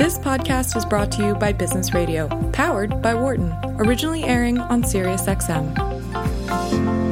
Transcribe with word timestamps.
This 0.00 0.18
podcast 0.18 0.78
is 0.78 0.86
brought 0.86 1.12
to 1.12 1.26
you 1.26 1.34
by 1.34 1.52
Business 1.52 1.92
Radio, 1.92 2.26
powered 2.52 3.02
by 3.02 3.14
Wharton, 3.14 3.52
originally 3.76 4.24
airing 4.24 4.56
on 4.56 4.82
SiriusXM. 4.82 5.74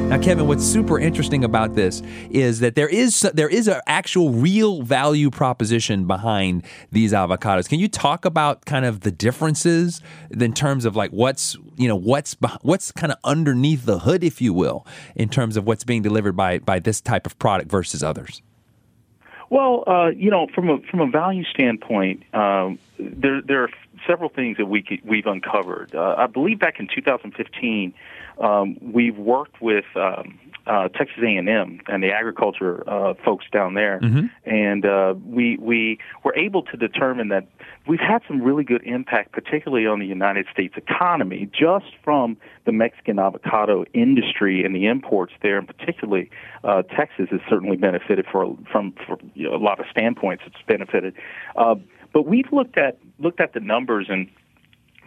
Now, 0.09 0.17
Kevin, 0.17 0.47
what's 0.47 0.63
super 0.63 0.97
interesting 0.97 1.43
about 1.43 1.75
this 1.75 2.01
is 2.31 2.61
that 2.61 2.73
there 2.73 2.89
is 2.89 3.21
there 3.35 3.47
is 3.47 3.67
an 3.67 3.81
actual 3.85 4.31
real 4.31 4.81
value 4.81 5.29
proposition 5.29 6.07
behind 6.07 6.65
these 6.91 7.13
avocados. 7.13 7.69
Can 7.69 7.79
you 7.79 7.87
talk 7.87 8.25
about 8.25 8.65
kind 8.65 8.85
of 8.85 9.01
the 9.01 9.11
differences 9.11 10.01
in 10.31 10.53
terms 10.53 10.83
of 10.83 10.95
like 10.95 11.11
what's 11.11 11.55
you 11.77 11.87
know 11.87 11.95
what's 11.95 12.35
what's 12.63 12.91
kind 12.91 13.13
of 13.13 13.19
underneath 13.23 13.85
the 13.85 13.99
hood, 13.99 14.23
if 14.23 14.41
you 14.41 14.51
will, 14.51 14.83
in 15.15 15.29
terms 15.29 15.57
of 15.57 15.67
what's 15.67 15.83
being 15.83 16.01
delivered 16.01 16.35
by 16.35 16.57
by 16.57 16.79
this 16.79 17.01
type 17.01 17.27
of 17.27 17.37
product 17.37 17.69
versus 17.69 18.01
others? 18.01 18.41
Well, 19.49 19.83
uh, 19.87 20.09
you 20.09 20.29
know, 20.29 20.47
from 20.53 20.69
a 20.69 20.79
from 20.79 20.99
a 21.01 21.07
value 21.07 21.43
standpoint, 21.43 22.23
um, 22.33 22.77
there 22.99 23.41
there 23.41 23.63
are 23.63 23.69
several 24.05 24.29
things 24.29 24.57
that 24.57 24.67
we 24.67 25.01
we've 25.03 25.25
uncovered. 25.25 25.95
Uh, 25.95 26.15
I 26.17 26.27
believe 26.27 26.59
back 26.59 26.79
in 26.79 26.87
2015 26.87 27.93
um, 28.39 28.77
we've 28.81 29.17
worked 29.17 29.61
with 29.61 29.85
um, 29.95 30.39
uh, 30.69 30.87
Texas 30.89 31.17
A&M 31.23 31.81
and 31.87 32.03
the 32.03 32.11
agriculture 32.11 32.87
uh, 32.87 33.15
folks 33.25 33.45
down 33.51 33.73
there, 33.73 33.99
mm-hmm. 33.99 34.27
and 34.45 34.85
uh, 34.85 35.15
we 35.25 35.57
we 35.57 35.97
were 36.23 36.35
able 36.35 36.61
to 36.61 36.77
determine 36.77 37.29
that 37.29 37.47
we've 37.87 37.99
had 37.99 38.21
some 38.27 38.39
really 38.39 38.63
good 38.63 38.83
impact, 38.83 39.31
particularly 39.31 39.87
on 39.87 39.99
the 39.99 40.05
United 40.05 40.45
States 40.53 40.75
economy, 40.77 41.49
just 41.51 41.87
from 42.03 42.37
the 42.65 42.71
Mexican 42.71 43.17
avocado 43.17 43.83
industry 43.93 44.63
and 44.63 44.75
the 44.75 44.85
imports 44.85 45.33
there, 45.41 45.57
and 45.57 45.67
particularly 45.67 46.29
uh, 46.63 46.83
Texas 46.83 47.29
has 47.31 47.41
certainly 47.49 47.75
benefited 47.75 48.27
for 48.31 48.55
from 48.71 48.93
for, 49.07 49.17
you 49.33 49.49
know, 49.49 49.55
a 49.55 49.57
lot 49.57 49.79
of 49.79 49.87
standpoints. 49.89 50.43
It's 50.45 50.55
benefited, 50.67 51.15
uh, 51.55 51.75
but 52.13 52.27
we've 52.27 52.51
looked 52.51 52.77
at 52.77 52.99
looked 53.17 53.39
at 53.39 53.53
the 53.53 53.59
numbers 53.59 54.05
and 54.07 54.29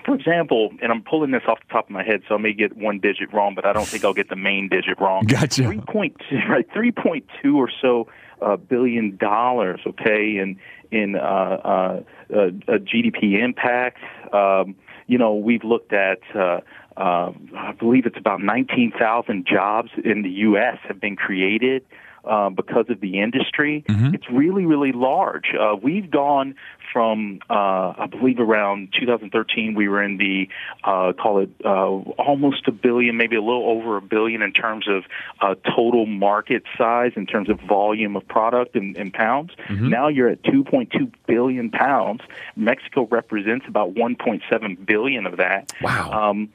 for 0.05 0.15
example, 0.15 0.71
and 0.83 0.93
I'm 0.93 1.03
pulling 1.03 1.31
this 1.31 1.43
off 1.47 1.59
the 1.61 1.73
top 1.73 1.87
of 1.87 1.91
my 1.91 2.03
head, 2.03 2.23
so 2.29 2.35
I 2.35 2.39
may 2.39 2.53
get 2.53 2.77
one 2.77 2.99
digit 2.99 3.33
wrong, 3.33 3.55
but 3.55 3.65
I 3.65 3.73
don't 3.73 3.87
think 3.87 4.05
I'll 4.05 4.15
get 4.15 4.29
the 4.29 4.37
main 4.37 4.69
digit 4.69 5.01
wrong. 5.01 5.25
Gotcha. 5.25 5.65
Three 5.65 5.81
point 5.81 6.17
right, 6.49 6.67
three 6.73 6.93
point 6.93 7.27
two 7.43 7.57
or 7.59 7.71
so 7.81 8.09
uh, 8.41 8.57
billion 8.57 9.17
dollars. 9.17 9.81
Okay, 9.87 10.39
in 10.39 10.59
in 10.91 11.17
uh, 11.17 11.19
uh, 11.19 12.01
uh, 12.31 12.51
GDP 12.69 13.43
impact. 13.43 13.99
Um, 14.33 14.77
you 15.07 15.19
know, 15.19 15.35
we've 15.35 15.65
looked 15.65 15.93
at. 15.93 16.19
Uh, 16.35 16.61
uh, 16.95 17.33
I 17.57 17.73
believe 17.73 18.05
it's 18.05 18.19
about 18.19 18.43
19,000 18.43 19.47
jobs 19.47 19.89
in 20.05 20.21
the 20.21 20.29
U.S. 20.29 20.77
have 20.87 21.01
been 21.01 21.17
created 21.17 21.87
uh, 22.25 22.51
because 22.51 22.87
of 22.89 23.01
the 23.01 23.21
industry. 23.21 23.85
Mm-hmm. 23.89 24.15
It's 24.15 24.29
really, 24.31 24.67
really 24.67 24.93
large. 24.93 25.55
Uh, 25.59 25.77
we've 25.81 26.11
gone 26.11 26.55
from, 26.93 27.41
uh, 27.49 27.95
I 27.99 28.07
believe, 28.11 28.39
around 28.39 28.93
2013, 28.99 29.75
we 29.75 29.89
were 29.89 30.03
in 30.03 30.19
the, 30.19 30.49
uh, 30.85 31.13
call 31.15 31.41
it 31.41 31.51
uh, 31.65 31.69
almost 31.69 32.69
a 32.69 32.73
billion, 32.73 33.17
maybe 33.17 33.37
a 33.37 33.41
little 33.41 33.69
over 33.69 33.97
a 33.97 34.03
billion 34.03 34.43
in 34.43 34.53
terms 34.53 34.87
of 34.89 35.05
uh, 35.41 35.55
total 35.75 36.07
market 36.07 36.65
size, 36.77 37.13
in 37.17 37.27
terms 37.27 37.49
of 37.49 37.61
volume 37.61 38.15
of 38.17 38.27
product 38.29 38.77
in, 38.77 38.95
in 38.97 39.11
pounds. 39.11 39.53
Mm-hmm. 39.69 39.89
Now 39.89 40.09
you're 40.09 40.29
at 40.29 40.43
2.2 40.43 41.13
billion 41.27 41.71
pounds. 41.71 42.21
Mexico 42.57 43.07
represents 43.11 43.65
about 43.67 43.95
1.7 43.95 44.87
billion 44.87 45.27
of 45.27 45.39
that. 45.39 45.73
Wow. 45.81 46.31
Um, 46.31 46.53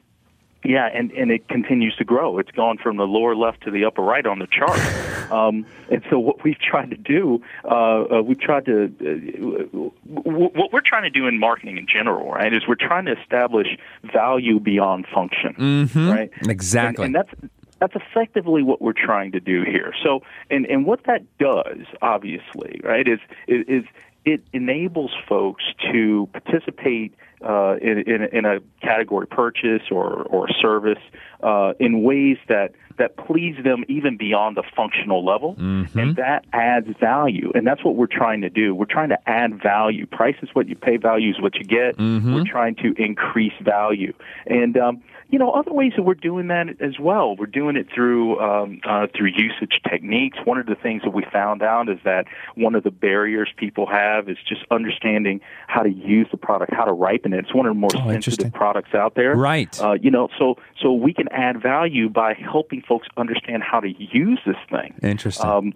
yeah, 0.64 0.90
and, 0.94 1.12
and 1.12 1.32
it 1.32 1.48
continues 1.48 1.96
to 1.98 2.04
grow. 2.04 2.40
It's 2.40 2.52
gone 2.52 2.78
from 2.78 2.98
the 2.98 3.04
lower 3.04 3.36
left 3.36 3.64
to 3.64 3.72
the 3.72 3.86
upper 3.86 4.02
right 4.02 4.26
on 4.26 4.40
the 4.40 4.48
chart. 4.48 4.78
Um, 5.32 5.66
and 5.92 6.04
so 6.10 6.20
what 6.20 6.44
we've 6.44 6.60
tried 6.60 6.90
to 6.92 6.98
do, 6.98 7.42
uh, 7.66 7.68
uh, 7.68 8.22
we've 8.22 8.40
tried 8.40 8.66
to, 8.66 8.86
uh, 8.86 9.78
what 10.06 10.74
we're 10.74 10.82
trying 10.82 11.04
to 11.04 11.10
do 11.10 11.28
in 11.28 11.40
marketing 11.40 11.78
in 11.78 11.88
general, 11.88 12.32
right, 12.32 12.54
is 12.54 12.68
we're 12.68 12.76
trying 12.76 13.06
to 13.06 13.20
establish 13.20 13.68
value 14.14 14.60
beyond 14.60 15.06
function, 15.14 15.54
mm-hmm. 15.54 16.10
right? 16.10 16.32
Exactly. 16.48 17.06
And, 17.06 17.16
and 17.16 17.28
that's 17.28 17.52
that's 17.80 17.96
effectively 17.96 18.64
what 18.64 18.82
we're 18.82 18.94
trying 18.94 19.32
to 19.34 19.40
do 19.40 19.64
here. 19.64 19.94
So, 20.04 20.24
and 20.50 20.66
and 20.66 20.86
what 20.86 21.04
that 21.06 21.22
does, 21.38 21.86
obviously, 22.02 22.82
right, 22.84 23.08
is 23.08 23.20
is 23.48 23.84
it 24.26 24.44
enables 24.52 25.12
folks 25.28 25.64
to 25.92 26.28
participate 26.34 27.14
uh, 27.42 27.76
in, 27.82 28.00
in, 28.00 28.24
in, 28.32 28.46
a 28.46 28.60
category 28.82 29.28
purchase 29.28 29.84
or, 29.92 30.24
or 30.24 30.50
service 30.50 31.02
uh, 31.44 31.74
in 31.80 32.02
ways 32.02 32.38
that, 32.48 32.72
that 32.98 33.16
please 33.16 33.56
them 33.64 33.84
even 33.88 34.18
beyond 34.18 34.58
the 34.58 34.64
functional 34.76 35.24
level. 35.24 35.56
Mm-hmm. 35.56 36.00
And 36.00 36.16
that 36.16 36.46
adds 36.52 36.88
value. 37.00 37.52
And 37.54 37.66
that's 37.68 37.84
what 37.84 37.96
we're 37.96 38.08
trying 38.08 38.42
to 38.42 38.50
do. 38.50 38.74
We're 38.74 38.86
trying 38.86 39.10
to 39.10 39.30
add 39.30 39.62
value. 39.62 40.08
Price 40.08 40.38
is 40.42 40.50
what 40.54 40.68
you 40.68 40.76
pay, 40.76 40.98
value 40.98 41.30
is 41.30 41.40
what 41.40 41.56
you 41.56 41.64
get. 41.64 41.98
Mm-hmm. 41.98 42.34
We're 42.34 42.44
trying 42.44 42.76
to 42.78 42.94
increase 42.98 43.54
value. 43.62 44.14
And, 44.48 44.76
um, 44.78 45.04
you 45.30 45.38
know, 45.38 45.52
other 45.52 45.74
ways 45.74 45.94
that 45.98 46.04
we're 46.04 46.14
doing 46.14 46.48
that 46.48 46.82
as 46.82 47.00
well. 47.00 47.36
We're 47.36 47.48
doing 47.48 47.76
it 47.76 47.88
through 47.94 48.40
um, 48.40 48.80
uh, 48.88 49.08
through 49.16 49.28
usage 49.28 49.82
techniques. 49.90 50.38
One 50.46 50.58
of 50.58 50.68
the 50.68 50.76
things 50.76 51.02
that 51.04 51.12
we 51.12 51.26
found 51.32 51.62
out 51.62 51.90
is 51.90 52.00
that 52.06 52.26
one 52.56 52.76
of 52.76 52.84
the 52.84 52.92
barriers 52.92 53.50
people 53.58 53.88
have 53.88 54.30
is 54.30 54.38
just 54.48 54.62
understanding 54.72 55.42
how 55.68 55.84
to 55.84 55.90
use 55.90 56.28
the 56.32 56.38
product, 56.38 56.74
how 56.74 56.86
to 56.86 56.94
ripen 56.94 57.34
it. 57.34 57.40
It's 57.40 57.54
one 57.54 57.66
of 57.66 57.72
the 57.72 57.80
more 57.80 57.90
oh, 57.96 58.12
sensitive 58.12 58.54
products 58.54 58.94
out 58.94 59.16
there. 59.16 59.36
Right. 59.36 59.80
Uh, 59.82 59.94
you 60.02 60.12
know, 60.12 60.30
so 60.40 60.56
so 60.82 60.94
we 60.94 61.14
can 61.14 61.28
add 61.30 61.62
value 61.62 62.10
by 62.10 62.34
helping 62.34 62.82
folks 62.82 63.08
understand 63.18 63.64
how 63.64 63.82
to 63.82 63.90
use 63.90 64.40
this 64.46 64.56
thing. 64.70 64.96
Interesting. 65.04 65.46
Um, 65.46 65.74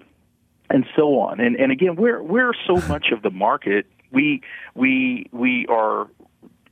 and 0.70 0.86
so 0.96 1.20
on. 1.20 1.42
And 1.42 1.56
and 1.58 1.72
again, 1.72 1.98
we're 1.98 2.22
we're 2.24 2.54
so 2.66 2.76
much 2.88 3.08
of 3.12 3.22
the 3.22 3.32
market. 3.32 3.86
We 4.12 4.42
we 4.76 5.28
we 5.32 5.66
are 5.68 6.08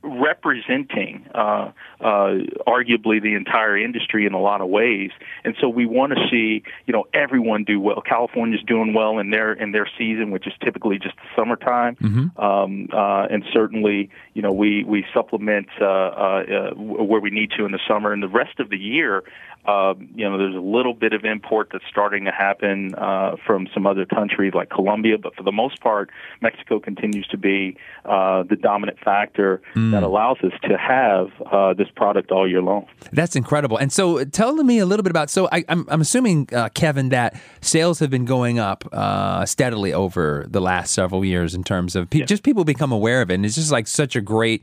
representing 0.02 1.26
uh, 1.34 1.72
uh, 2.00 2.38
arguably 2.66 3.20
the 3.22 3.34
entire 3.34 3.76
industry 3.76 4.26
in 4.26 4.32
a 4.32 4.40
lot 4.40 4.60
of 4.60 4.68
ways, 4.68 5.10
and 5.44 5.54
so 5.60 5.68
we 5.68 5.86
want 5.86 6.12
to 6.12 6.28
see 6.30 6.62
you 6.86 6.92
know 6.92 7.04
everyone 7.12 7.64
do 7.64 7.78
well. 7.78 8.00
California's 8.00 8.62
doing 8.66 8.94
well 8.94 9.18
in 9.18 9.30
their 9.30 9.52
in 9.52 9.72
their 9.72 9.88
season, 9.98 10.30
which 10.30 10.46
is 10.46 10.52
typically 10.64 10.98
just 10.98 11.16
the 11.16 11.28
summertime, 11.36 11.96
mm-hmm. 11.96 12.40
um, 12.40 12.88
uh, 12.92 13.26
and 13.30 13.44
certainly 13.52 14.08
you 14.34 14.42
know 14.42 14.52
we 14.52 14.84
we 14.84 15.04
supplement 15.12 15.68
uh, 15.80 15.84
uh, 15.84 16.44
uh, 16.48 16.74
where 16.74 17.20
we 17.20 17.30
need 17.30 17.50
to 17.56 17.64
in 17.66 17.72
the 17.72 17.80
summer, 17.86 18.12
and 18.12 18.22
the 18.22 18.28
rest 18.28 18.58
of 18.58 18.70
the 18.70 18.78
year 18.78 19.22
uh, 19.66 19.94
you 20.14 20.28
know, 20.28 20.38
there's 20.38 20.54
a 20.54 20.58
little 20.58 20.94
bit 20.94 21.12
of 21.12 21.24
import 21.24 21.68
that's 21.72 21.84
starting 21.90 22.24
to 22.24 22.30
happen 22.30 22.94
uh, 22.94 23.36
from 23.46 23.68
some 23.74 23.86
other 23.86 24.06
countries 24.06 24.54
like 24.54 24.70
Colombia, 24.70 25.18
but 25.18 25.34
for 25.34 25.42
the 25.42 25.52
most 25.52 25.80
part, 25.80 26.10
Mexico 26.40 26.80
continues 26.80 27.26
to 27.28 27.36
be 27.36 27.76
uh, 28.06 28.42
the 28.44 28.56
dominant 28.56 28.98
factor 29.00 29.60
mm. 29.74 29.90
that 29.92 30.02
allows 30.02 30.38
us 30.38 30.52
to 30.62 30.78
have 30.78 31.28
uh, 31.52 31.74
this 31.74 31.88
product 31.94 32.30
all 32.30 32.48
year 32.48 32.62
long. 32.62 32.86
That's 33.12 33.36
incredible. 33.36 33.76
And 33.76 33.92
so, 33.92 34.24
tell 34.24 34.54
me 34.54 34.78
a 34.78 34.86
little 34.86 35.02
bit 35.02 35.10
about. 35.10 35.28
So, 35.28 35.48
I, 35.52 35.58
am 35.58 35.64
I'm, 35.68 35.86
I'm 35.90 36.00
assuming, 36.00 36.48
uh, 36.52 36.70
Kevin, 36.70 37.10
that 37.10 37.38
sales 37.60 37.98
have 37.98 38.10
been 38.10 38.24
going 38.24 38.58
up 38.58 38.88
uh, 38.92 39.44
steadily 39.44 39.92
over 39.92 40.46
the 40.48 40.60
last 40.60 40.92
several 40.92 41.24
years 41.24 41.54
in 41.54 41.64
terms 41.64 41.94
of 41.94 42.08
pe- 42.08 42.22
just 42.22 42.42
people 42.42 42.64
become 42.64 42.92
aware 42.92 43.20
of 43.20 43.30
it, 43.30 43.34
and 43.34 43.44
it's 43.44 43.56
just 43.56 43.70
like 43.70 43.86
such 43.86 44.16
a 44.16 44.20
great 44.20 44.62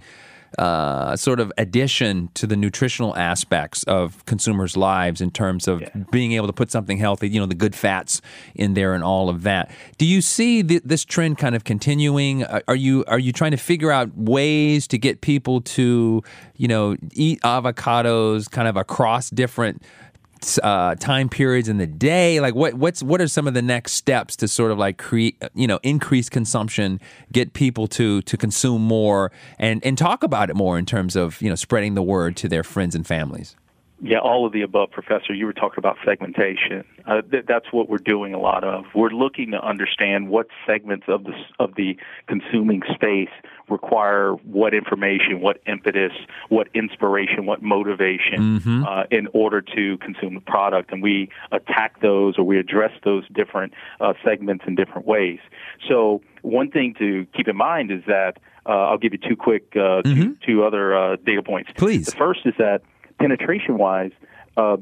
uh, 0.57 1.15
sort 1.15 1.39
of 1.39 1.51
addition 1.57 2.29
to 2.33 2.47
the 2.47 2.55
nutritional 2.55 3.15
aspects 3.15 3.83
of 3.83 4.25
consumers' 4.25 4.75
lives 4.75 5.21
in 5.21 5.31
terms 5.31 5.67
of 5.67 5.81
yeah. 5.81 5.89
being 6.11 6.31
able 6.33 6.47
to 6.47 6.53
put 6.53 6.71
something 6.71 6.97
healthy, 6.97 7.29
you 7.29 7.39
know, 7.39 7.45
the 7.45 7.55
good 7.55 7.75
fats 7.75 8.21
in 8.55 8.73
there 8.73 8.93
and 8.93 9.03
all 9.03 9.29
of 9.29 9.43
that. 9.43 9.71
Do 9.97 10.05
you 10.05 10.21
see 10.21 10.63
th- 10.63 10.83
this 10.83 11.05
trend 11.05 11.37
kind 11.37 11.55
of 11.55 11.63
continuing? 11.63 12.43
Are 12.43 12.75
you 12.75 13.03
are 13.07 13.19
you 13.19 13.31
trying 13.31 13.51
to 13.51 13.57
figure 13.57 13.91
out 13.91 14.15
ways 14.17 14.87
to 14.87 14.97
get 14.97 15.21
people 15.21 15.61
to, 15.61 16.23
you 16.55 16.67
know, 16.67 16.95
eat 17.13 17.39
avocados 17.41 18.49
kind 18.49 18.67
of 18.67 18.77
across 18.77 19.29
different 19.29 19.83
uh, 20.63 20.95
time 20.95 21.29
periods 21.29 21.69
in 21.69 21.77
the 21.77 21.87
day? 21.87 22.39
Like 22.39 22.55
what 22.55 22.73
what's 22.75 23.03
what 23.03 23.21
are 23.21 23.27
some 23.27 23.47
of 23.47 23.53
the 23.53 23.61
next 23.61 23.93
steps 23.93 24.35
to 24.37 24.47
sort 24.47 24.71
of 24.71 24.77
like 24.77 24.97
create 24.97 25.41
you 25.53 25.67
know 25.67 25.79
increase 25.83 26.29
consumption, 26.29 26.99
get 27.31 27.53
people 27.53 27.87
to 27.89 28.21
to 28.23 28.37
consume 28.37 28.81
more, 28.81 29.31
and 29.59 29.83
and 29.85 29.97
talk 29.97 30.23
about 30.23 30.49
it 30.49 30.55
more 30.55 30.77
in 30.77 30.85
terms 30.85 31.15
of 31.15 31.41
you 31.41 31.49
know 31.49 31.55
spreading 31.55 31.95
the 31.95 32.03
word 32.03 32.35
to 32.37 32.47
their 32.47 32.63
friends 32.63 32.95
and 32.95 33.05
families. 33.05 33.55
Yeah, 33.99 34.19
all 34.19 34.45
of 34.45 34.53
the 34.53 34.61
above, 34.61 34.91
Professor. 34.91 35.33
You 35.33 35.47
were 35.47 35.53
talking 35.53 35.79
about 35.79 35.97
segmentation. 36.05 36.83
Uh, 37.07 37.21
th- 37.21 37.45
that's 37.47 37.65
what 37.71 37.89
we're 37.89 37.97
doing 37.97 38.33
a 38.33 38.39
lot 38.39 38.63
of. 38.63 38.85
We're 38.93 39.09
looking 39.09 39.51
to 39.51 39.65
understand 39.65 40.29
what 40.29 40.47
segments 40.67 41.05
of 41.07 41.23
the 41.23 41.33
of 41.57 41.73
the 41.75 41.97
consuming 42.27 42.83
space 42.93 43.29
require 43.69 44.33
what 44.33 44.75
information, 44.75 45.41
what 45.41 45.61
impetus, 45.65 46.11
what 46.49 46.67
inspiration, 46.75 47.47
what 47.47 47.63
motivation 47.63 48.59
mm-hmm. 48.59 48.83
uh, 48.83 49.03
in 49.09 49.27
order 49.33 49.61
to 49.61 49.97
consume 49.97 50.35
the 50.35 50.41
product, 50.41 50.91
and 50.91 51.01
we 51.01 51.29
attack 51.51 51.99
those 51.99 52.37
or 52.37 52.43
we 52.43 52.59
address 52.59 52.91
those 53.03 53.27
different 53.29 53.73
uh, 53.99 54.13
segments 54.23 54.63
in 54.67 54.75
different 54.75 55.07
ways. 55.07 55.39
So, 55.87 56.21
one 56.43 56.69
thing 56.69 56.93
to 56.99 57.25
keep 57.35 57.47
in 57.47 57.57
mind 57.57 57.91
is 57.91 58.03
that 58.05 58.37
uh, 58.67 58.89
I'll 58.89 58.97
give 58.97 59.13
you 59.13 59.19
two 59.19 59.35
quick, 59.35 59.69
uh, 59.75 60.01
mm-hmm. 60.03 60.21
two, 60.21 60.37
two, 60.45 60.63
other 60.63 60.95
uh, 60.95 61.15
data 61.15 61.41
points. 61.41 61.71
Please. 61.75 62.05
The 62.05 62.11
first 62.11 62.41
is 62.45 62.53
that 62.59 62.81
penetration 63.19 63.77
wise, 63.77 64.11
uh, 64.57 64.77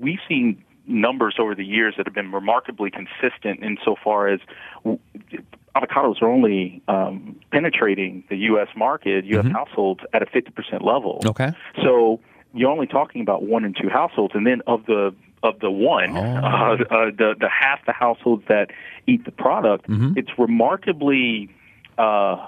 we've 0.00 0.18
seen 0.28 0.62
numbers 0.86 1.36
over 1.38 1.54
the 1.54 1.64
years 1.64 1.94
that 1.96 2.06
have 2.06 2.14
been 2.14 2.32
remarkably 2.32 2.90
consistent 2.90 3.62
insofar 3.62 4.28
as 4.28 4.40
avocados 5.76 6.20
are 6.20 6.28
only 6.28 6.82
um, 6.88 7.38
penetrating 7.50 8.24
the 8.28 8.36
U.S. 8.36 8.68
market, 8.76 9.24
U.S. 9.26 9.44
Mm-hmm. 9.44 9.54
households 9.54 10.00
at 10.12 10.22
a 10.22 10.26
50% 10.26 10.82
level. 10.82 11.20
Okay. 11.24 11.52
So 11.82 12.20
you're 12.52 12.70
only 12.70 12.86
talking 12.86 13.22
about 13.22 13.44
one 13.44 13.64
and 13.64 13.76
two 13.80 13.88
households, 13.88 14.34
and 14.34 14.46
then 14.46 14.60
of 14.66 14.84
the 14.86 15.14
of 15.44 15.58
the 15.60 15.70
one, 15.70 16.16
Oh. 16.16 16.20
uh, 16.20 16.74
uh, 16.74 16.76
the 17.16 17.34
the 17.38 17.48
half 17.48 17.84
the 17.86 17.92
households 17.92 18.44
that 18.48 18.70
eat 19.06 19.24
the 19.24 19.32
product, 19.32 19.88
Mm-hmm. 19.88 20.12
it's 20.18 20.30
remarkably, 20.38 21.48
uh, 21.98 22.46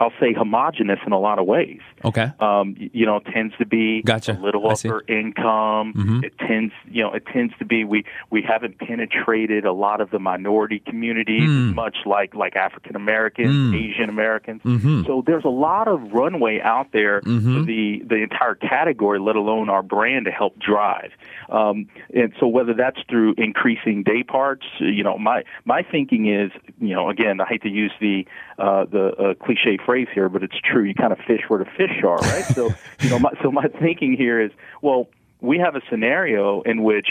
I'll 0.00 0.12
say, 0.20 0.32
homogenous 0.32 1.00
in 1.06 1.12
a 1.12 1.18
lot 1.18 1.38
of 1.38 1.46
ways. 1.46 1.80
Okay. 2.04 2.28
Um, 2.40 2.76
you 2.78 3.04
know, 3.04 3.16
it 3.16 3.24
tends 3.26 3.54
to 3.58 3.66
be 3.66 4.02
Gotcha. 4.02 4.32
a 4.32 4.40
little 4.40 4.68
upper 4.70 5.02
income. 5.08 5.92
Mhm. 5.94 6.24
It 6.24 6.38
tends, 6.38 6.72
you 6.90 7.02
know, 7.02 7.12
it 7.12 7.24
tends 7.26 7.52
to 7.58 7.64
be 7.64 7.84
we 7.84 8.04
we 8.30 8.40
haven't 8.42 8.78
penetrated 8.78 9.64
a 9.64 9.72
lot 9.72 10.00
of 10.00 10.10
the 10.10 10.18
minority 10.18 10.78
communities 10.78 11.48
Mm. 11.48 11.74
much 11.74 11.98
like 12.06 12.34
like 12.34 12.54
African 12.56 12.94
Americans, 12.96 13.50
Mm. 13.74 13.74
Asian 13.90 14.08
Americans. 14.08 14.62
Mhm. 14.62 15.06
So 15.06 15.22
there's 15.26 15.44
a 15.44 15.48
lot 15.50 15.88
of 15.88 16.12
runway 16.12 16.60
out 16.60 16.92
there 16.92 17.20
Mhm. 17.22 17.54
for 17.58 17.62
the 17.64 18.02
the 18.06 18.16
entire 18.22 18.54
category, 18.54 19.18
let 19.18 19.36
alone 19.36 19.68
our 19.68 19.82
brand, 19.82 20.26
to 20.26 20.30
help 20.30 20.58
drive. 20.58 21.10
Um, 21.48 21.86
and 22.14 22.32
so 22.38 22.46
whether 22.46 22.74
that's 22.74 23.00
through 23.08 23.34
increasing 23.38 24.02
day 24.02 24.22
parts, 24.22 24.66
you 24.78 25.02
know, 25.02 25.18
my 25.18 25.42
my 25.64 25.82
thinking 25.82 26.26
is, 26.26 26.50
you 26.80 26.94
know, 26.94 27.08
again, 27.10 27.40
I 27.40 27.46
hate 27.46 27.62
to 27.62 27.68
use 27.70 27.92
the 28.00 28.26
uh, 28.58 28.84
the 28.84 29.04
uh, 29.16 29.34
cliche 29.34 29.76
phrase 29.88 30.08
here, 30.12 30.28
but 30.28 30.42
it's 30.42 30.60
true. 30.62 30.84
You 30.84 30.94
kind 30.94 31.14
of 31.14 31.18
fish 31.26 31.40
where 31.48 31.58
the 31.58 31.64
fish 31.64 32.02
are, 32.04 32.18
right? 32.18 32.44
so 32.44 32.66
you 33.00 33.08
know, 33.08 33.18
my, 33.18 33.30
so 33.42 33.50
my 33.50 33.68
thinking 33.80 34.18
here 34.18 34.38
is, 34.38 34.50
well, 34.82 35.08
we 35.40 35.58
have 35.58 35.76
a 35.76 35.80
scenario 35.88 36.60
in 36.60 36.82
which 36.82 37.08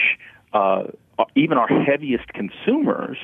uh, 0.52 0.84
even 1.34 1.58
our 1.58 1.66
heaviest 1.66 2.28
consumers. 2.28 3.18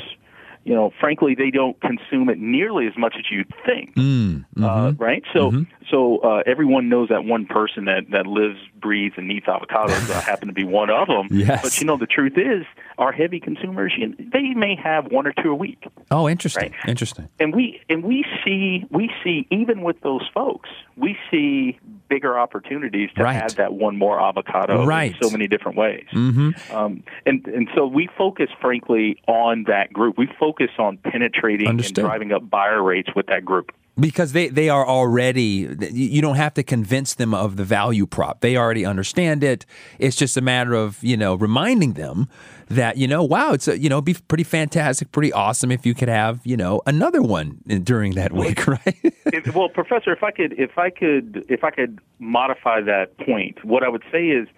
You 0.65 0.75
know, 0.75 0.93
frankly, 0.99 1.35
they 1.35 1.51
don't 1.51 1.79
consume 1.81 2.29
it 2.31 2.39
nearly 2.39 2.87
as 2.87 2.95
much 2.97 3.15
as 3.19 3.25
you'd 3.31 3.53
think 3.67 3.95
Mm, 3.97 4.45
uh, 4.57 4.61
mhm. 4.61 5.01
right? 5.01 5.23
So, 5.33 5.51
Mhm. 5.51 5.67
so 5.91 6.19
uh, 6.19 6.43
everyone 6.47 6.89
knows 6.89 7.11
that 7.11 7.25
one 7.25 7.45
person 7.47 7.85
that 7.85 8.11
that 8.11 8.27
lives, 8.27 8.59
breathes, 8.81 9.15
and 9.19 9.31
eats 9.31 9.47
avocados. 9.47 10.11
I 10.11 10.21
happen 10.31 10.49
to 10.49 10.55
be 10.55 10.65
one 10.65 10.91
of 10.91 11.07
them. 11.09 11.29
Yes. 11.31 11.63
But 11.63 11.79
you 11.81 11.87
know, 11.87 11.97
the 11.99 12.07
truth 12.07 12.39
is, 12.39 12.65
our 12.99 13.13
heavy 13.13 13.41
consumers, 13.41 13.93
you 13.99 14.15
they 14.19 14.55
may 14.55 14.75
have 14.83 15.13
one 15.13 15.27
or 15.27 15.35
two 15.43 15.51
a 15.51 15.55
week, 15.55 15.85
Oh, 16.11 16.29
interesting. 16.29 16.73
Right. 16.73 16.89
Interesting. 16.89 17.29
and 17.39 17.55
we 17.55 17.81
and 17.91 18.03
we 18.03 18.25
see 18.45 18.85
we 18.91 19.11
see 19.23 19.47
even 19.51 19.83
with 19.83 20.01
those 20.01 20.27
folks, 20.33 20.71
we 20.97 21.17
see 21.31 21.79
bigger 22.09 22.39
opportunities 22.39 23.11
to 23.17 23.23
Right. 23.23 23.37
add 23.37 23.53
that 23.53 23.73
one 23.75 23.97
more 23.97 24.21
avocado 24.21 24.85
Right. 24.85 25.13
in 25.15 25.23
so 25.23 25.31
many 25.31 25.47
different 25.49 25.77
ways. 25.79 26.05
hmm 26.11 26.51
Um, 26.73 27.03
and 27.27 27.47
and 27.47 27.69
so 27.75 27.87
we 27.87 28.09
focus, 28.19 28.51
frankly, 28.61 29.19
on 29.27 29.65
that 29.65 29.93
group. 29.93 30.19
We 30.19 30.27
focus 30.39 30.71
on 30.79 30.99
penetrating 30.99 31.69
Understood. 31.69 31.99
and 31.99 32.07
driving 32.09 32.33
up 32.33 32.49
buyer 32.49 32.83
rates 32.83 33.11
with 33.15 33.27
that 33.27 33.45
group. 33.45 33.73
Because 33.99 34.33
they, 34.33 34.49
they 34.49 34.69
are 34.69 34.85
already, 34.85 35.69
you 35.93 36.21
don't 36.21 36.35
have 36.35 36.55
to 36.55 36.65
convince 36.65 37.15
them 37.15 37.33
of 37.33 37.57
the 37.57 37.63
value 37.63 38.07
prop. 38.07 38.41
They 38.41 38.57
already 38.57 38.85
understand 38.85 39.45
it. 39.45 39.65
It's 40.01 40.17
just 40.17 40.37
a 40.37 40.41
matter 40.41 40.75
of, 40.75 41.03
you 41.03 41.17
know, 41.17 41.37
reminding 41.37 41.93
them 41.93 42.29
that, 42.69 42.97
you 42.97 43.07
know, 43.07 43.23
wow, 43.23 43.53
it's, 43.53 43.69
a, 43.69 43.79
you 43.79 43.89
know, 43.89 44.01
be 44.01 44.15
pretty 44.15 44.43
fantastic, 44.43 45.13
pretty 45.13 45.33
awesome 45.33 45.71
if 45.71 45.87
you 45.87 45.95
could 45.95 46.09
have, 46.09 46.41
you 46.45 46.57
know, 46.57 46.83
another 46.87 47.23
one 47.23 47.61
during 47.85 48.15
that 48.15 48.33
week, 48.33 48.67
right? 48.67 48.99
if, 49.27 49.55
well, 49.55 49.69
Professor, 49.69 50.13
if 50.13 50.25
I 50.25 50.33
could, 50.33 50.59
if 50.59 50.77
I 50.77 50.91
could, 50.91 51.45
if 51.49 51.63
I 51.63 51.71
could 51.71 52.01
modify 52.19 52.81
that 52.81 53.17
point, 53.19 53.65
what 53.65 53.85
I 53.85 53.89
would 53.89 54.05
say 54.11 54.27
is, 54.27 54.49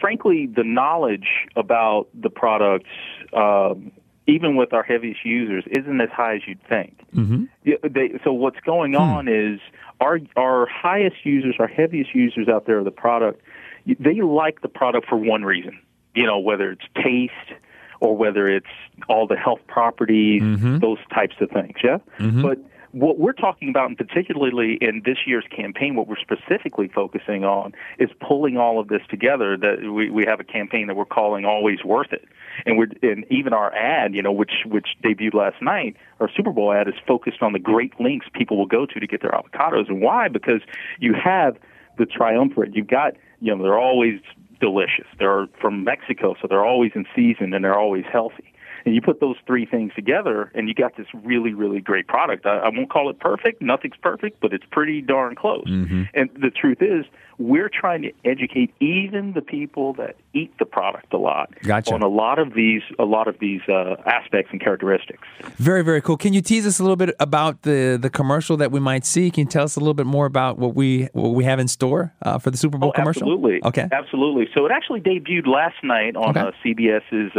frankly, 0.00 0.46
the 0.46 0.64
knowledge 0.64 1.28
about 1.56 2.08
the 2.14 2.30
products, 2.30 2.90
um, 3.32 3.92
even 4.26 4.56
with 4.56 4.72
our 4.72 4.82
heaviest 4.82 5.24
users, 5.24 5.64
isn't 5.70 6.00
as 6.00 6.10
high 6.10 6.36
as 6.36 6.42
you'd 6.46 6.62
think. 6.68 6.98
mm-hmm. 7.14 7.44
They, 7.64 8.18
so 8.24 8.32
what's 8.32 8.60
going 8.60 8.92
hmm. 8.92 9.00
on 9.00 9.28
is 9.28 9.60
our 10.00 10.18
our 10.36 10.66
highest 10.66 11.24
users, 11.24 11.56
our 11.58 11.68
heaviest 11.68 12.14
users 12.14 12.48
out 12.48 12.66
there 12.66 12.78
of 12.78 12.84
the 12.84 12.90
product, 12.90 13.42
they 13.86 14.20
like 14.20 14.62
the 14.62 14.68
product 14.68 15.08
for 15.08 15.16
one 15.16 15.44
reason. 15.44 15.78
You 16.14 16.26
know, 16.26 16.38
whether 16.38 16.72
it's 16.72 16.84
taste 16.94 17.60
or 18.00 18.16
whether 18.16 18.48
it's 18.48 18.66
all 19.08 19.26
the 19.26 19.36
health 19.36 19.60
properties, 19.68 20.42
mm-hmm. 20.42 20.78
those 20.78 20.98
types 21.14 21.36
of 21.40 21.50
things. 21.50 21.76
Yeah, 21.82 21.98
mm-hmm. 22.18 22.42
but 22.42 22.58
what 22.92 23.18
we're 23.18 23.32
talking 23.32 23.68
about, 23.68 23.88
and 23.88 23.98
particularly 23.98 24.78
in 24.80 25.02
this 25.04 25.18
year's 25.26 25.44
campaign, 25.54 25.96
what 25.96 26.08
we're 26.08 26.16
specifically 26.16 26.88
focusing 26.88 27.44
on 27.44 27.74
is 27.98 28.08
pulling 28.26 28.56
all 28.56 28.80
of 28.80 28.88
this 28.88 29.02
together. 29.10 29.56
That 29.56 29.92
we, 29.92 30.08
we 30.08 30.24
have 30.26 30.40
a 30.40 30.44
campaign 30.44 30.86
that 30.86 30.96
we're 30.96 31.04
calling 31.04 31.44
"Always 31.44 31.84
Worth 31.84 32.12
It," 32.12 32.24
and 32.64 32.78
we're 32.78 32.88
and 33.02 33.24
even 33.30 33.52
our 33.52 33.74
ad, 33.74 34.14
you 34.14 34.22
know, 34.22 34.32
which 34.32 34.64
which 34.66 34.88
debuted 35.04 35.34
last 35.34 35.60
night, 35.60 35.96
our 36.20 36.30
Super 36.34 36.52
Bowl 36.52 36.72
ad 36.72 36.88
is 36.88 36.94
focused 37.06 37.42
on 37.42 37.52
the 37.52 37.58
great 37.58 37.98
links 38.00 38.26
people 38.32 38.56
will 38.56 38.66
go 38.66 38.86
to 38.86 39.00
to 39.00 39.06
get 39.06 39.22
their 39.22 39.32
avocados, 39.32 39.88
and 39.88 40.00
why? 40.00 40.28
Because 40.28 40.60
you 40.98 41.14
have 41.14 41.56
the 41.98 42.06
triumvirate. 42.06 42.74
You've 42.74 42.86
got 42.86 43.14
you 43.40 43.54
know 43.54 43.62
they're 43.62 43.78
always 43.78 44.20
delicious. 44.60 45.06
They're 45.18 45.46
from 45.60 45.84
Mexico, 45.84 46.34
so 46.40 46.48
they're 46.48 46.64
always 46.64 46.92
in 46.94 47.06
season 47.14 47.52
and 47.52 47.64
they're 47.64 47.78
always 47.78 48.04
healthy. 48.10 48.52
And 48.86 48.94
you 48.94 49.02
put 49.02 49.18
those 49.20 49.36
three 49.46 49.66
things 49.66 49.92
together, 49.94 50.50
and 50.54 50.68
you 50.68 50.74
got 50.74 50.96
this 50.96 51.08
really, 51.12 51.52
really 51.52 51.80
great 51.80 52.06
product. 52.06 52.46
I, 52.46 52.58
I 52.58 52.68
won't 52.68 52.88
call 52.88 53.10
it 53.10 53.18
perfect; 53.18 53.60
nothing's 53.60 53.96
perfect, 54.00 54.40
but 54.40 54.52
it's 54.52 54.64
pretty 54.70 55.02
darn 55.02 55.34
close. 55.34 55.66
And 55.66 56.30
the 56.40 56.50
truth 56.50 56.78
is, 56.80 57.04
we're 57.38 57.68
trying 57.68 58.02
to 58.02 58.12
educate 58.24 58.72
even 58.80 59.32
the 59.34 59.42
people 59.42 59.92
that 59.94 60.16
eat 60.32 60.56
the 60.58 60.64
product 60.64 61.12
a 61.12 61.18
lot 61.18 61.52
Gotcha. 61.64 61.92
on 61.92 62.02
a 62.02 62.08
lot 62.08 62.38
of 62.38 62.54
these, 62.54 62.80
a 62.98 63.04
lot 63.04 63.26
of 63.28 63.38
these 63.40 63.60
uh, 63.68 63.96
aspects 64.06 64.50
and 64.52 64.60
characteristics. 64.60 65.26
Very, 65.56 65.82
very 65.82 66.00
cool. 66.00 66.16
Can 66.16 66.32
you 66.32 66.40
tease 66.40 66.64
us 66.66 66.78
a 66.78 66.82
little 66.82 66.96
bit 66.96 67.14
about 67.20 67.62
the, 67.62 67.98
the 68.00 68.08
commercial 68.08 68.56
that 68.58 68.70
we 68.70 68.78
might 68.80 69.04
see? 69.04 69.30
Can 69.32 69.42
you 69.42 69.50
tell 69.50 69.64
us 69.64 69.76
a 69.76 69.80
little 69.80 69.94
bit 69.94 70.06
more 70.06 70.24
about 70.26 70.58
what 70.58 70.74
we 70.76 71.08
what 71.12 71.30
we 71.30 71.42
have 71.44 71.58
in 71.58 71.66
store 71.68 72.14
uh, 72.22 72.38
for 72.38 72.50
the 72.52 72.56
Super 72.56 72.78
Bowl 72.78 72.90
Oh, 72.90 72.92
commercial? 72.92 73.22
Absolutely. 73.24 73.60
Okay. 73.64 73.88
Absolutely. 73.92 74.48
So 74.54 74.64
it 74.64 74.70
actually 74.72 75.00
debuted 75.00 75.46
last 75.48 75.76
night 75.82 76.14
on 76.16 76.30
Okay. 76.30 76.40
uh, 76.40 76.52
CBS's 76.64 77.36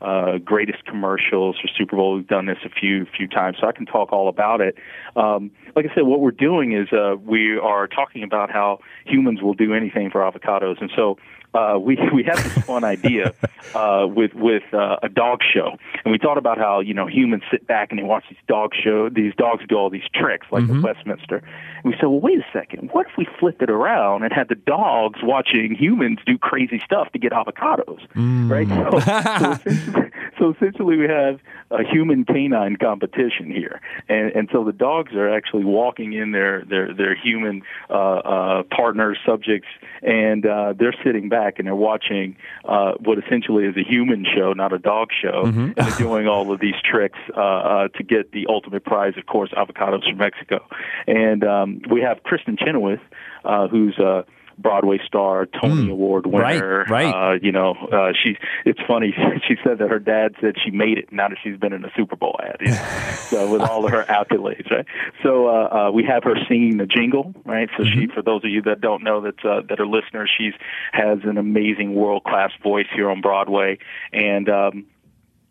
uh, 0.00 0.38
greatest 0.38 0.84
commercials 0.84 1.56
for 1.60 1.68
Super 1.76 1.96
Bowl. 1.96 2.14
We've 2.14 2.26
done 2.26 2.46
this 2.46 2.58
a 2.64 2.68
few 2.68 3.06
few 3.16 3.28
times, 3.28 3.58
so 3.60 3.66
I 3.66 3.72
can 3.72 3.86
talk 3.86 4.12
all 4.12 4.28
about 4.28 4.60
it. 4.60 4.76
Um, 5.16 5.50
like 5.74 5.86
I 5.90 5.94
said, 5.94 6.04
what 6.04 6.20
we're 6.20 6.30
doing 6.30 6.72
is 6.72 6.92
uh, 6.92 7.16
we 7.16 7.58
are 7.58 7.86
talking 7.86 8.22
about 8.22 8.50
how 8.50 8.80
humans 9.04 9.42
will 9.42 9.54
do 9.54 9.74
anything 9.74 10.10
for 10.10 10.20
avocados, 10.20 10.80
and 10.80 10.90
so. 10.94 11.18
Uh, 11.54 11.78
we 11.80 11.96
we 12.14 12.22
had 12.22 12.36
this 12.36 12.64
fun 12.64 12.84
idea 12.84 13.32
uh, 13.74 14.06
with 14.08 14.34
with 14.34 14.62
uh, 14.72 14.96
a 15.02 15.08
dog 15.08 15.40
show, 15.54 15.76
and 16.04 16.12
we 16.12 16.18
thought 16.18 16.38
about 16.38 16.58
how 16.58 16.80
you 16.80 16.94
know 16.94 17.06
humans 17.06 17.42
sit 17.50 17.66
back 17.66 17.88
and 17.90 17.98
they 17.98 18.02
watch 18.02 18.24
these 18.28 18.38
dog 18.46 18.72
show 18.74 19.08
these 19.08 19.34
dogs 19.36 19.64
do 19.68 19.74
all 19.76 19.90
these 19.90 20.08
tricks 20.14 20.46
like 20.52 20.64
Mm-hmm. 20.64 20.84
at 20.84 20.96
Westminster. 20.96 21.36
And 21.38 21.84
we 21.84 21.92
said, 21.92 22.06
well, 22.06 22.20
wait 22.20 22.38
a 22.38 22.44
second, 22.52 22.90
what 22.92 23.06
if 23.06 23.12
we 23.16 23.26
flipped 23.38 23.62
it 23.62 23.70
around 23.70 24.24
and 24.24 24.32
had 24.32 24.48
the 24.48 24.56
dogs 24.56 25.20
watching 25.22 25.74
humans 25.74 26.18
do 26.26 26.36
crazy 26.36 26.80
stuff 26.84 27.10
to 27.12 27.18
get 27.18 27.32
avocados, 27.32 28.00
Mm. 28.16 28.50
right? 28.50 28.68
So, 28.68 28.98
so, 29.00 29.52
essentially, 29.70 30.10
so 30.38 30.50
essentially, 30.50 30.96
we 30.96 31.06
have 31.08 31.38
a 31.70 31.84
human 31.84 32.24
canine 32.24 32.76
competition 32.76 33.50
here, 33.50 33.80
and 34.08 34.32
and 34.32 34.48
so 34.52 34.64
the 34.64 34.72
dogs 34.72 35.12
are 35.14 35.28
actually 35.32 35.64
walking 35.64 36.12
in 36.12 36.32
their 36.32 36.64
their 36.64 36.92
their 36.92 37.14
human 37.14 37.62
uh, 37.88 37.92
uh, 37.94 38.62
partners, 38.64 39.18
subjects, 39.24 39.68
and 40.02 40.44
uh, 40.46 40.74
they're 40.78 40.94
sitting 41.04 41.28
back 41.28 41.47
and 41.58 41.66
they're 41.66 41.74
watching 41.74 42.36
uh, 42.64 42.92
what 43.00 43.18
essentially 43.18 43.64
is 43.64 43.76
a 43.76 43.82
human 43.88 44.24
show, 44.36 44.52
not 44.52 44.72
a 44.72 44.78
dog 44.78 45.08
show, 45.22 45.42
and 45.44 45.74
they're 45.76 45.98
doing 45.98 46.26
all 46.28 46.52
of 46.52 46.60
these 46.60 46.74
tricks 46.84 47.18
uh, 47.36 47.40
uh, 47.40 47.88
to 47.88 48.02
get 48.02 48.32
the 48.32 48.46
ultimate 48.48 48.84
prize, 48.84 49.14
of 49.16 49.26
course, 49.26 49.50
avocados 49.56 50.08
from 50.08 50.18
Mexico. 50.18 50.64
And 51.06 51.44
um, 51.44 51.80
we 51.90 52.00
have 52.02 52.18
Kristin 52.22 52.58
Chenoweth, 52.58 53.00
uh, 53.44 53.68
who's 53.68 53.98
a 53.98 54.24
Broadway 54.58 54.98
star, 55.06 55.46
Tony 55.46 55.90
Award 55.90 56.26
winner. 56.26 56.84
Right, 56.88 56.90
right. 56.90 57.32
Uh, 57.34 57.38
you 57.40 57.52
know, 57.52 57.74
uh, 57.92 58.12
she's. 58.22 58.36
It's 58.64 58.80
funny. 58.86 59.14
She 59.46 59.54
said 59.64 59.78
that 59.78 59.88
her 59.88 59.98
dad 59.98 60.34
said 60.40 60.54
she 60.62 60.70
made 60.70 60.98
it 60.98 61.10
now 61.12 61.28
that 61.28 61.38
she's 61.42 61.56
been 61.56 61.72
in 61.72 61.84
a 61.84 61.90
Super 61.96 62.16
Bowl 62.16 62.38
ad. 62.42 62.56
You 62.60 62.72
know? 62.72 63.14
so 63.28 63.50
with 63.50 63.62
all 63.62 63.84
of 63.84 63.92
her 63.92 64.04
accolades, 64.04 64.70
right? 64.70 64.84
So 65.22 65.48
uh, 65.48 65.88
uh, 65.88 65.90
we 65.90 66.04
have 66.04 66.24
her 66.24 66.34
singing 66.48 66.76
the 66.76 66.86
jingle, 66.86 67.34
right? 67.44 67.68
So 67.78 67.84
she, 67.84 68.08
for 68.12 68.20
those 68.20 68.44
of 68.44 68.50
you 68.50 68.60
that 68.62 68.80
don't 68.80 69.02
know 69.02 69.22
that 69.22 69.44
uh, 69.44 69.62
that 69.68 69.80
are 69.80 69.86
listeners, 69.86 70.30
she's 70.36 70.52
has 70.92 71.18
an 71.24 71.38
amazing 71.38 71.94
world 71.94 72.24
class 72.24 72.50
voice 72.62 72.86
here 72.94 73.10
on 73.10 73.20
Broadway, 73.20 73.78
and 74.12 74.48
um, 74.48 74.86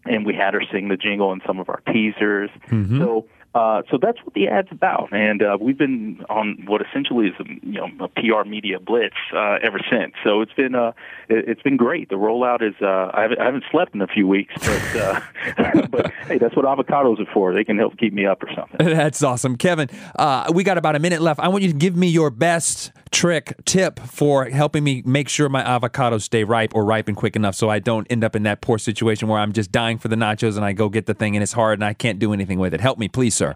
and 0.06 0.26
we 0.26 0.36
had 0.36 0.54
her 0.54 0.62
sing 0.72 0.90
the 0.90 0.98
jingle 0.98 1.32
in 1.34 1.42
some 1.48 1.60
of 1.60 1.70
our 1.70 1.82
teasers. 1.92 2.50
So 2.70 3.28
Uh, 3.58 3.82
so 3.90 3.98
that's 4.00 4.20
what 4.24 4.36
the 4.36 4.48
ad's 4.48 4.68
about, 4.70 5.12
and 5.12 5.42
uh, 5.42 5.58
we've 5.60 5.80
been 5.80 6.24
on 6.30 6.64
what 6.68 6.80
essentially 6.80 7.30
is 7.30 7.34
a, 7.40 7.46
you 7.66 7.80
know 7.80 7.90
a 8.00 8.08
PR 8.08 8.48
media 8.48 8.80
blitz 8.80 9.16
uh, 9.34 9.58
ever 9.64 9.80
since. 9.90 10.14
So 10.24 10.42
it's 10.42 10.54
been 10.54 10.76
uh, 10.76 10.92
it, 11.28 11.48
has 11.48 11.58
been 11.64 11.76
great. 11.76 12.10
The 12.10 12.18
rollout 12.18 12.62
is 12.62 12.76
uh, 12.84 13.10
I, 13.16 13.24
haven't, 13.24 13.40
I 13.40 13.46
haven't 13.46 13.64
slept 13.72 13.96
in 13.96 14.02
a 14.04 14.08
few 14.08 14.28
weeks, 14.28 14.54
but 14.60 14.96
uh, 14.96 15.22
but 15.90 16.12
hey, 16.28 16.38
that's 16.38 16.56
what 16.56 16.66
avocados 16.66 17.20
are 17.20 17.34
for. 17.34 17.52
They 17.52 17.64
can 17.64 17.80
help 17.80 17.98
keep 17.98 18.14
me 18.14 18.28
up 18.28 18.44
or 18.44 18.50
something. 18.56 18.78
That's 18.98 19.24
awesome, 19.24 19.58
Kevin. 19.58 19.90
Uh, 20.16 20.52
we 20.54 20.64
got 20.64 20.78
about 20.78 20.96
a 20.96 21.00
minute 21.00 21.22
left. 21.22 21.40
I 21.40 21.48
want 21.48 21.64
you 21.64 21.72
to 21.72 21.78
give 21.78 21.96
me 21.96 22.10
your 22.10 22.30
best 22.30 22.92
trick 23.10 23.56
tip 23.66 24.00
for 24.00 24.46
helping 24.46 24.84
me 24.84 25.02
make 25.06 25.30
sure 25.30 25.50
my 25.50 25.64
avocados 25.64 26.22
stay 26.22 26.44
ripe 26.44 26.76
or 26.76 26.86
ripen 26.86 27.16
quick 27.16 27.36
enough 27.36 27.56
so 27.56 27.70
I 27.70 27.80
don't 27.80 28.06
end 28.10 28.24
up 28.24 28.36
in 28.36 28.44
that 28.44 28.62
poor 28.62 28.78
situation 28.78 29.28
where 29.28 29.40
I'm 29.40 29.54
just 29.54 29.72
dying 29.72 29.98
for 29.98 30.08
the 30.08 30.16
nachos 30.16 30.56
and 30.56 30.66
I 30.66 30.74
go 30.74 30.90
get 30.90 31.06
the 31.06 31.14
thing 31.14 31.36
and 31.36 31.42
it's 31.42 31.54
hard 31.54 31.80
and 31.80 31.86
I 31.86 31.94
can't 31.94 32.20
do 32.20 32.34
anything 32.34 32.60
with 32.60 32.74
it. 32.74 32.82
Help 32.82 33.00
me, 33.00 33.08
please, 33.08 33.34
sir. 33.34 33.47